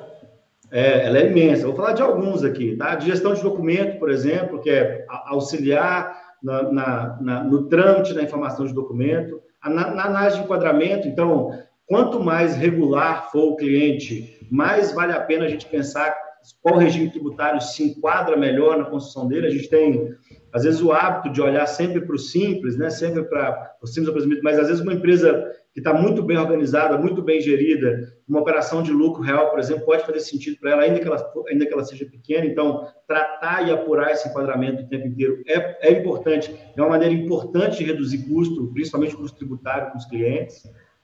[0.70, 1.66] É, ela é imensa.
[1.66, 2.94] Vou falar de alguns aqui, tá?
[2.94, 8.22] De gestão de documento, por exemplo, que é auxiliar na, na, na, no trâmite da
[8.22, 11.08] informação de documento, na, na análise de enquadramento.
[11.08, 11.50] Então,
[11.86, 16.14] quanto mais regular for o cliente, mais vale a pena a gente pensar
[16.60, 19.46] qual regime tributário se enquadra melhor na construção dele.
[19.46, 20.14] A gente tem,
[20.52, 22.90] às vezes, o hábito de olhar sempre para o simples, né?
[22.90, 27.22] sempre para o simples mas às vezes uma empresa que está muito bem organizada, muito
[27.22, 31.00] bem gerida, uma operação de lucro real, por exemplo, pode fazer sentido para ela, ainda
[31.00, 32.44] que ela, ainda que ela seja pequena.
[32.44, 37.14] Então, tratar e apurar esse enquadramento o tempo inteiro é, é importante, é uma maneira
[37.14, 40.62] importante de reduzir custo, principalmente custo tributário com os clientes.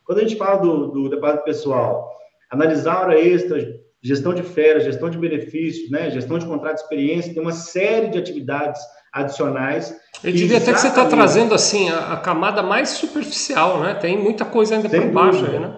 [0.09, 2.11] Quando a gente fala do, do pessoal,
[2.51, 3.59] analisar hora extra,
[4.03, 8.09] gestão de férias, gestão de benefícios, né, gestão de contrato de experiência, tem uma série
[8.09, 8.81] de atividades
[9.13, 9.95] adicionais.
[10.25, 13.93] Eu diria até que você está trazendo assim a, a, camada mais superficial, né?
[14.01, 15.75] Tem muita coisa ainda por baixo aí, né?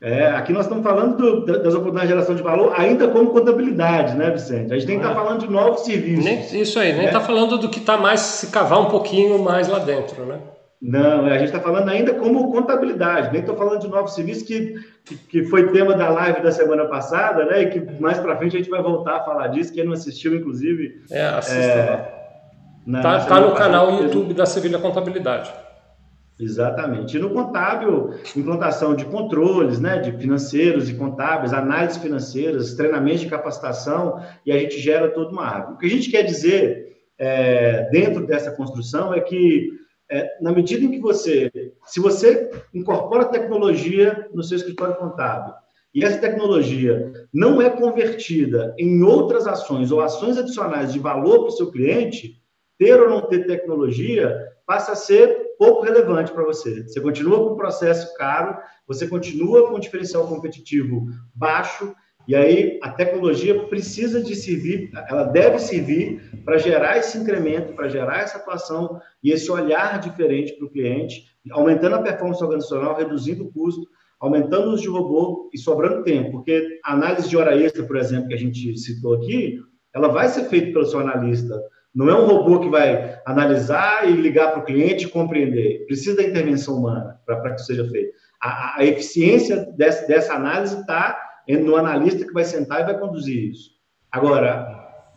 [0.00, 4.16] É, aqui nós estamos falando do, das oportunidades de geração de valor, ainda como contabilidade,
[4.16, 4.72] né, Vicente?
[4.72, 5.24] A gente tem que estar tá é.
[5.24, 6.24] falando de novos serviços.
[6.24, 7.24] Nem, isso aí, nem está né?
[7.24, 10.40] falando do que está mais, se cavar um pouquinho mais lá dentro, né?
[10.86, 14.74] Não, a gente está falando ainda como contabilidade, nem estou falando de novos serviços que,
[15.30, 17.62] que foi tema da live da semana passada, né?
[17.62, 19.72] E que mais para frente a gente vai voltar a falar disso.
[19.72, 21.02] Quem não assistiu, inclusive.
[21.10, 22.12] É, assista é,
[22.86, 22.98] lá.
[22.98, 25.50] Está tá no canal passada, YouTube da Sevilha Contabilidade.
[26.38, 27.16] Exatamente.
[27.16, 33.28] E no contábil, implantação de controles, né, de financeiros e contábeis, análises financeiras, treinamentos de
[33.28, 35.76] capacitação, e a gente gera toda uma árvore.
[35.76, 40.84] O que a gente quer dizer é, dentro dessa construção é que é, na medida
[40.84, 41.50] em que você,
[41.86, 45.54] se você incorpora tecnologia no seu escritório contábil,
[45.94, 51.48] e essa tecnologia não é convertida em outras ações ou ações adicionais de valor para
[51.48, 52.42] o seu cliente,
[52.76, 54.36] ter ou não ter tecnologia
[54.66, 56.82] passa a ser pouco relevante para você.
[56.82, 61.94] Você continua com um processo caro, você continua com um diferencial competitivo baixo,
[62.26, 67.88] e aí a tecnologia precisa de servir, ela deve servir para gerar esse incremento, para
[67.88, 73.44] gerar essa atuação e esse olhar diferente para o cliente, aumentando a performance organizacional, reduzindo
[73.44, 73.86] o custo,
[74.18, 77.96] aumentando o uso de robô e sobrando tempo, porque a análise de hora extra, por
[77.96, 79.60] exemplo, que a gente citou aqui,
[79.94, 81.60] ela vai ser feita pelo seu analista.
[81.94, 85.84] Não é um robô que vai analisar e ligar para o cliente e compreender.
[85.86, 88.12] Precisa da intervenção humana para que isso seja feito.
[88.42, 91.16] A, a eficiência dessa, dessa análise está
[91.48, 93.70] no analista que vai sentar e vai conduzir isso.
[94.10, 94.66] Agora,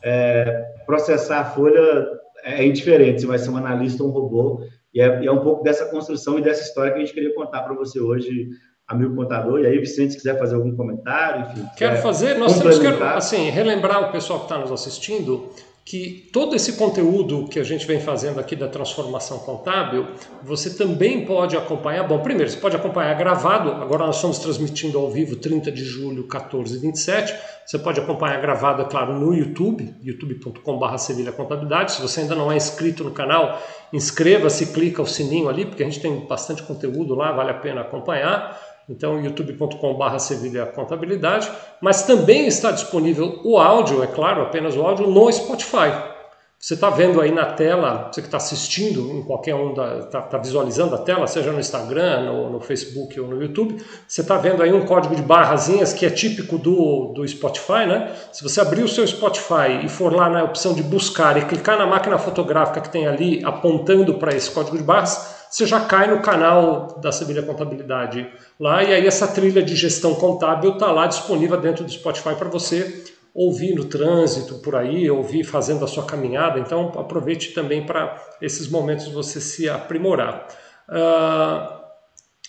[0.04, 2.08] é, processar a folha
[2.44, 4.62] é indiferente se vai ser um analista ou um robô,
[4.94, 7.34] e é, e é um pouco dessa construção e dessa história que a gente queria
[7.36, 8.50] contar para você hoje,
[8.88, 9.60] amigo contador.
[9.60, 11.68] E aí, Vicente, se quiser fazer algum comentário, enfim.
[11.78, 15.52] Quero fazer, nós temos que assim, relembrar o pessoal que está nos assistindo
[15.88, 20.06] que todo esse conteúdo que a gente vem fazendo aqui da transformação contábil,
[20.43, 22.06] você também pode acompanhar.
[22.06, 26.28] Bom, primeiro, você pode acompanhar gravado, agora nós estamos transmitindo ao vivo 30 de julho,
[26.28, 27.34] 14 e 27.
[27.65, 31.93] Você pode acompanhar gravado, é claro, no YouTube, youtube.com.br Sevilha Contabilidade.
[31.93, 33.58] Se você ainda não é inscrito no canal,
[33.93, 37.80] inscreva-se, clica o sininho ali, porque a gente tem bastante conteúdo lá, vale a pena
[37.80, 44.82] acompanhar então youtube.com.br Sevilha Contabilidade, mas também está disponível o áudio, é claro, apenas o
[44.82, 46.16] áudio no Spotify.
[46.60, 50.38] Você está vendo aí na tela, você que está assistindo em qualquer um, está tá
[50.39, 54.63] visualizando a tela, seja no Instagram, no, no Facebook ou no YouTube, você está vendo
[54.63, 58.12] aí um código de barrazinhas que é típico do, do Spotify, né?
[58.34, 61.78] Se você abrir o seu Spotify e for lá na opção de buscar e clicar
[61.78, 66.08] na máquina fotográfica que tem ali apontando para esse código de barras, você já cai
[66.08, 68.28] no canal da Sevilha Contabilidade
[68.60, 72.50] lá e aí essa trilha de gestão contábil está lá disponível dentro do Spotify para
[72.50, 73.06] você
[73.38, 76.60] ouvir no trânsito por aí, ouvir fazendo a sua caminhada.
[76.60, 80.47] Então aproveite também para esses momentos você se aprimorar.
[80.89, 81.78] Uh,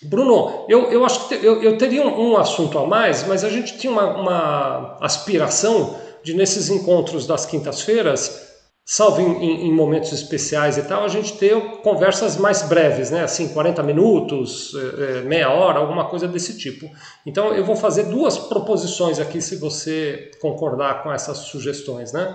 [0.09, 3.45] Bruno, eu, eu acho que te, eu, eu, teria um, um, assunto a mais, mas
[3.45, 8.48] a gente tinha uma, uma aspiração de nesses encontros das quintas-feiras
[8.91, 13.23] salvo em, em, em, momentos especiais e tal, a gente ter conversas mais breves, né?
[13.23, 16.91] Assim, 40 minutos, é, meia hora, alguma coisa desse tipo.
[17.27, 22.35] Então, eu vou fazer duas proposições aqui, se você concordar com essas sugestões, né?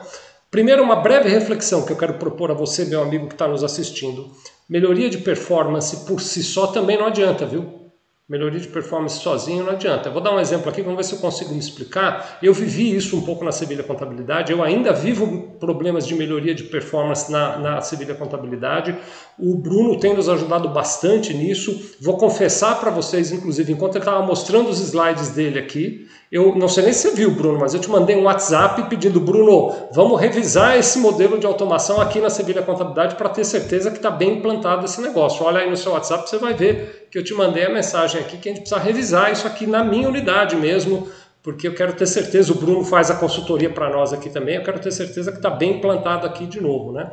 [0.52, 3.64] Primeiro, uma breve reflexão que eu quero propor a você, meu amigo que está nos
[3.64, 4.30] assistindo.
[4.70, 7.83] Melhoria de performance por si só também não adianta, viu?
[8.28, 10.08] Melhoria de performance sozinho não adianta.
[10.08, 12.40] Eu vou dar um exemplo aqui, vamos ver se eu consigo me explicar.
[12.42, 16.64] Eu vivi isso um pouco na Sevilha Contabilidade, eu ainda vivo problemas de melhoria de
[16.64, 18.98] performance na, na Sevilha Contabilidade.
[19.40, 21.96] O Bruno tem nos ajudado bastante nisso.
[22.00, 26.68] Vou confessar para vocês, inclusive, enquanto ele estava mostrando os slides dele aqui, Eu não
[26.68, 30.20] sei nem se você viu, Bruno, mas eu te mandei um WhatsApp pedindo, Bruno, vamos
[30.20, 34.40] revisar esse modelo de automação aqui na Sevilha Contabilidade para ter certeza que está bem
[34.40, 35.46] implantado esse negócio.
[35.46, 38.38] Olha aí no seu WhatsApp, você vai ver que eu te mandei a mensagem aqui
[38.38, 41.08] que a gente precisa revisar isso aqui na minha unidade mesmo,
[41.44, 44.64] porque eu quero ter certeza, o Bruno faz a consultoria para nós aqui também, eu
[44.64, 47.12] quero ter certeza que está bem implantado aqui de novo, né?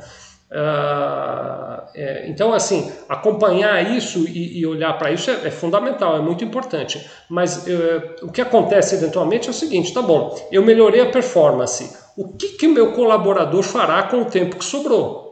[0.50, 6.20] Uh, é, então, assim, acompanhar isso e, e olhar para isso é, é, fundamental, é
[6.20, 7.08] muito importante.
[7.28, 11.96] Mas uh, o que acontece eventualmente é o seguinte: tá bom, eu melhorei a performance.
[12.16, 15.30] O que, que meu colaborador fará com o tempo que sobrou?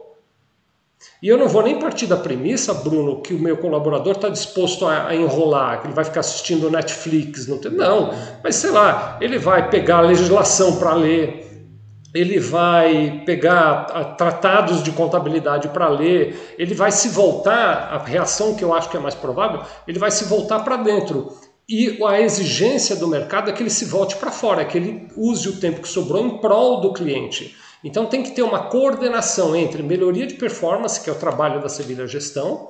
[1.21, 4.85] E eu não vou nem partir da premissa, Bruno, que o meu colaborador está disposto
[4.85, 7.45] a, a, enrolar, que ele vai ficar assistindo Netflix.
[7.45, 11.48] Não, tem, não, mas sei lá, ele vai pegar a legislação para ler
[12.13, 18.63] ele vai pegar tratados de contabilidade para ler, ele vai se voltar, a reação que
[18.63, 21.31] eu acho que é mais provável, ele vai se voltar para dentro.
[21.67, 25.07] E a exigência do mercado é que ele se volte para fora, é que ele
[25.15, 27.55] use o tempo que sobrou em prol do cliente.
[27.83, 31.69] Então tem que ter uma coordenação entre melhoria de performance, que é o trabalho da
[31.69, 32.67] Sevilha Gestão,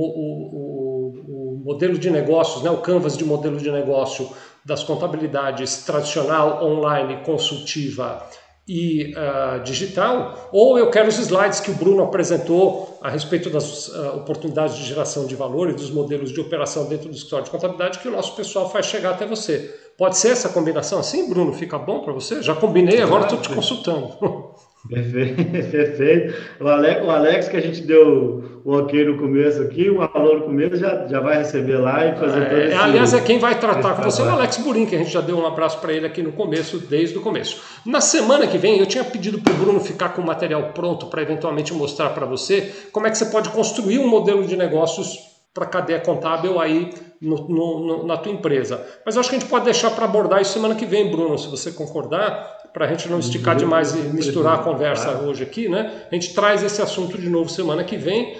[1.28, 4.28] o, modelo de negócios, né, o canvas de modelo de negócio
[4.64, 8.26] das contabilidades tradicional, online, consultiva
[8.66, 13.88] e uh, digital, ou eu quero os slides que o Bruno apresentou a respeito das
[13.88, 17.50] uh, oportunidades de geração de valor e dos modelos de operação dentro do escritório de
[17.50, 19.74] contabilidade que o nosso pessoal faz chegar até você.
[19.98, 21.52] Pode ser essa combinação assim, Bruno?
[21.52, 22.42] Fica bom para você?
[22.42, 24.14] Já combinei, agora estou te consultando.
[24.88, 26.34] Perfeito, perfeito.
[26.58, 30.38] O Alex, o Alex, que a gente deu o ok no começo aqui, o alô
[30.38, 33.38] no começo, já, já vai receber lá e fazer todo é, esse, Aliás, é quem
[33.38, 35.78] vai tratar com você, é o Alex Burim, que a gente já deu um abraço
[35.80, 37.62] para ele aqui no começo, desde o começo.
[37.84, 41.06] Na semana que vem, eu tinha pedido para o Bruno ficar com o material pronto
[41.06, 45.18] para eventualmente mostrar para você como é que você pode construir um modelo de negócios
[45.52, 46.90] para a cadeia contábil aí
[47.20, 48.84] no, no, na tua empresa.
[49.04, 51.36] Mas eu acho que a gente pode deixar para abordar isso semana que vem, Bruno,
[51.38, 55.68] se você concordar para a gente não esticar demais e misturar a conversa hoje aqui,
[55.68, 56.04] né?
[56.10, 58.36] A gente traz esse assunto de novo semana que vem.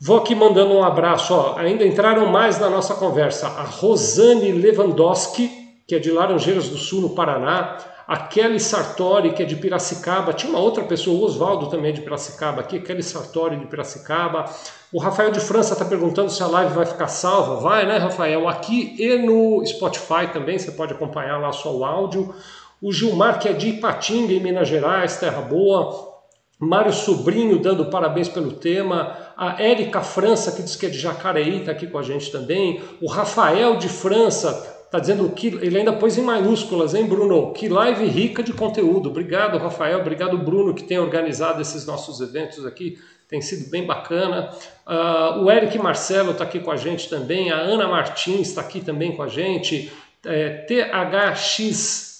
[0.00, 1.56] Vou aqui mandando um abraço, ó.
[1.58, 5.50] Ainda entraram mais na nossa conversa a Rosane Lewandowski,
[5.86, 10.32] que é de Laranjeiras do Sul, no Paraná, a Kelly Sartori, que é de Piracicaba,
[10.32, 14.44] tinha uma outra pessoa, o Oswaldo também é de Piracicaba aqui, Kelly Sartori de Piracicaba.
[14.92, 17.56] O Rafael de França está perguntando se a live vai ficar salva.
[17.56, 18.48] Vai, né, Rafael?
[18.48, 22.34] Aqui e no Spotify também, você pode acompanhar lá só o áudio
[22.82, 26.12] o Gilmar, que é de Ipatinga, em Minas Gerais, Terra Boa,
[26.58, 31.60] Mário Sobrinho dando parabéns pelo tema, a Érica França, que diz que é de Jacareí,
[31.60, 35.92] está aqui com a gente também, o Rafael de França está dizendo que ele ainda
[35.92, 37.52] pôs em maiúsculas, hein, Bruno?
[37.54, 39.08] Que live rica de conteúdo.
[39.08, 40.00] Obrigado, Rafael.
[40.00, 42.98] Obrigado, Bruno, que tem organizado esses nossos eventos aqui.
[43.26, 44.50] Tem sido bem bacana.
[44.86, 47.50] Uh, o Eric Marcelo está aqui com a gente também.
[47.50, 49.90] A Ana Martins está aqui também com a gente.
[50.26, 52.11] É, THX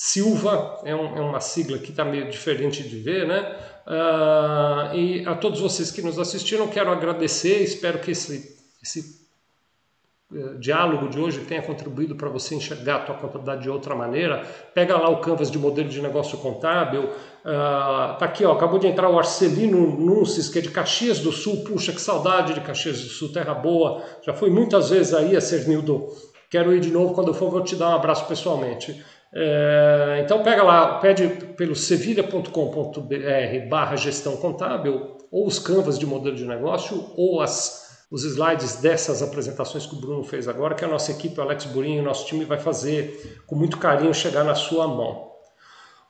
[0.00, 3.56] Silva é, um, é uma sigla que está meio diferente de ver, né?
[3.84, 7.64] Uh, e a todos vocês que nos assistiram, quero agradecer.
[7.64, 9.20] Espero que esse, esse
[10.32, 14.46] eh, diálogo de hoje tenha contribuído para você enxergar a tua contabilidade de outra maneira.
[14.72, 17.06] Pega lá o Canvas de modelo de negócio contábil.
[17.06, 21.32] Uh, tá aqui, ó, acabou de entrar o Arcelino Nunces, que é de Caxias do
[21.32, 21.64] Sul.
[21.64, 24.00] Puxa, que saudade de Caxias do Sul, terra boa.
[24.24, 26.06] Já fui muitas vezes aí a Cernildo.
[26.48, 29.04] Quero ir de novo, quando eu for vou te dar um abraço pessoalmente.
[29.34, 36.34] É, então pega lá, pede pelo sevilha.com.br barra gestão contábil, ou os canvas de modelo
[36.34, 40.88] de negócio, ou as, os slides dessas apresentações que o Bruno fez agora, que a
[40.88, 44.88] nossa equipe, o Alex Burinho, nosso time vai fazer com muito carinho chegar na sua
[44.88, 45.28] mão.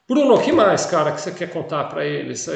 [0.09, 2.49] Bruno, o que mais, cara, que você quer contar para eles?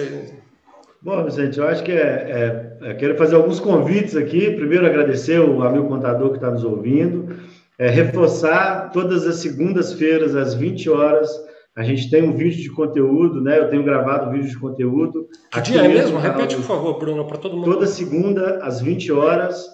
[1.02, 4.52] Bom, Vicente, eu acho que é, é, quero fazer alguns convites aqui.
[4.52, 7.41] Primeiro, agradecer o amigo contador que está nos ouvindo
[7.82, 11.28] é, reforçar todas as segundas-feiras, às 20 horas,
[11.74, 13.58] a gente tem um vídeo de conteúdo, né?
[13.58, 15.26] Eu tenho gravado vídeo de conteúdo.
[15.50, 16.16] Que dia é mesmo?
[16.16, 17.72] Repete, por favor, Bruno, para todo mundo.
[17.72, 19.66] Toda segunda, às 20 horas,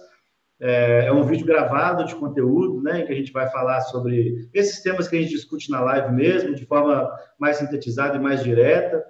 [0.59, 3.03] é, é, um vídeo gravado de conteúdo, né?
[3.03, 6.55] Que a gente vai falar sobre esses temas que a gente discute na live mesmo,
[6.55, 9.05] de forma mais sintetizada e mais direta.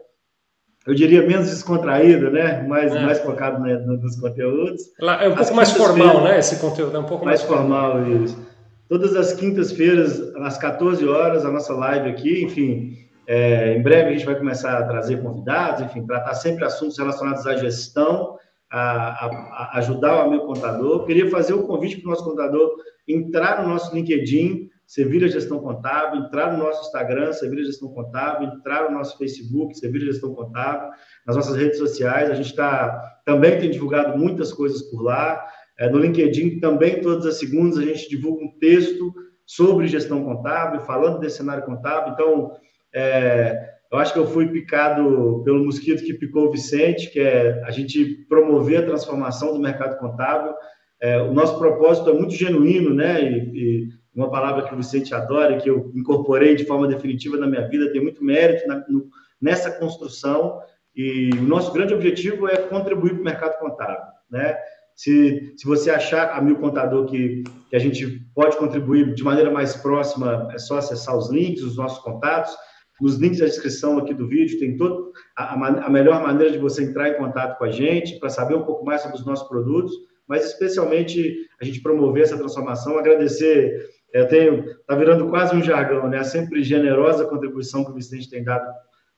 [0.84, 2.62] Eu diria menos descontraída, né?
[2.66, 3.00] Mais, é.
[3.00, 4.82] mais focado né, nos conteúdos.
[5.00, 6.40] É um pouco mais formal, né?
[6.40, 8.47] Esse conteúdo é um pouco mais, mais formal, formal isso
[8.88, 13.08] todas as quintas-feiras, às 14 horas, a nossa live aqui, enfim.
[13.26, 17.46] É, em breve a gente vai começar a trazer convidados, enfim, tratar sempre assuntos relacionados
[17.46, 18.38] à gestão,
[18.70, 21.04] a, a, a ajudar o amigo contador.
[21.04, 22.70] Queria fazer um convite para o nosso contador
[23.06, 28.90] entrar no nosso LinkedIn, Sevilha Gestão Contábil, entrar no nosso Instagram, Sevilha Gestão Contábil, entrar
[28.90, 30.88] no nosso Facebook, Sevilha Gestão Contábil,
[31.26, 32.30] nas nossas redes sociais.
[32.30, 35.44] A gente está também tem divulgado muitas coisas por lá.
[35.78, 39.14] É, no LinkedIn, também todas as segundas, a gente divulga um texto
[39.46, 42.12] sobre gestão contábil, falando desse cenário contábil.
[42.12, 42.52] Então,
[42.92, 47.62] é, eu acho que eu fui picado pelo mosquito que picou o Vicente, que é
[47.64, 50.52] a gente promover a transformação do mercado contábil.
[51.00, 53.22] É, o nosso propósito é muito genuíno, né?
[53.22, 57.46] E, e, uma palavra que o Vicente adora, que eu incorporei de forma definitiva na
[57.46, 59.06] minha vida, tem muito mérito na, no,
[59.40, 60.60] nessa construção.
[60.94, 64.58] E o nosso grande objetivo é contribuir para o mercado contábil, né?
[64.98, 69.76] Se, se você achar, amigo contador, que, que a gente pode contribuir de maneira mais
[69.76, 72.52] próxima, é só acessar os links, os nossos contatos.
[73.00, 76.82] Nos links da descrição aqui do vídeo tem todo a, a melhor maneira de você
[76.82, 79.92] entrar em contato com a gente para saber um pouco mais sobre os nossos produtos,
[80.26, 83.80] mas especialmente a gente promover essa transformação, agradecer.
[84.12, 86.18] Eu tenho, está virando quase um jargão, né?
[86.18, 88.68] A sempre generosa contribuição que o Vicente tem dado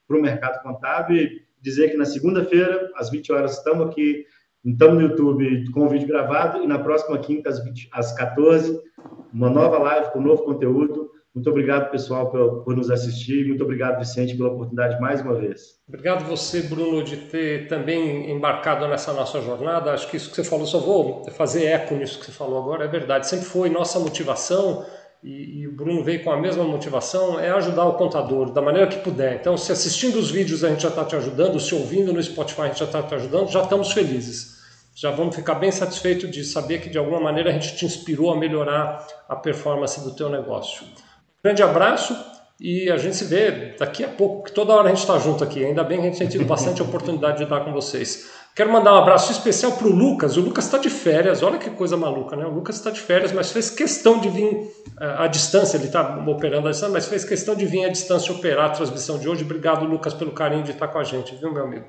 [0.07, 4.25] para o mercado contábil e dizer que na segunda-feira, às 20 horas, estamos aqui
[4.63, 8.79] então, no YouTube com o vídeo gravado e na próxima quinta, às, 20, às 14,
[9.33, 11.09] uma nova live com novo conteúdo.
[11.33, 13.47] Muito obrigado, pessoal, por, por, nos assistir.
[13.47, 15.79] Muito obrigado, Vicente, pela oportunidade mais uma vez.
[15.87, 19.93] Obrigado você, Bruno, de ter também embarcado nessa nossa jornada.
[19.93, 22.83] Acho que isso que você falou, só vou fazer eco nisso que você falou agora,
[22.83, 23.27] é verdade.
[23.27, 24.85] Sempre foi nossa motivação,
[25.23, 28.87] e, e o Bruno veio com a mesma motivação, é ajudar o contador da maneira
[28.87, 29.35] que puder.
[29.35, 32.61] Então, se assistindo os vídeos a gente já está te ajudando, se ouvindo no Spotify
[32.61, 34.61] a gente já está te ajudando, já estamos felizes
[34.93, 38.31] já vamos ficar bem satisfeitos de saber que de alguma maneira a gente te inspirou
[38.31, 40.85] a melhorar a performance do teu negócio.
[41.43, 42.15] Grande abraço
[42.63, 45.43] e a gente se vê daqui a pouco, que toda hora a gente está junto
[45.43, 45.65] aqui.
[45.65, 48.29] Ainda bem que a gente tem tido bastante oportunidade de estar com vocês.
[48.55, 50.37] Quero mandar um abraço especial para o Lucas.
[50.37, 52.45] O Lucas está de férias, olha que coisa maluca, né?
[52.45, 55.75] O Lucas está de férias, mas fez questão de vir eh, à distância.
[55.75, 59.17] Ele está operando à distância, mas fez questão de vir à distância operar a transmissão
[59.17, 59.43] de hoje.
[59.43, 61.85] Obrigado, Lucas, pelo carinho de estar com a gente, viu, meu amigo?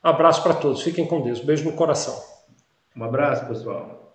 [0.00, 1.40] Abraço para todos, fiquem com Deus.
[1.40, 2.14] Beijo no coração.
[2.96, 4.05] Um abraço, pessoal.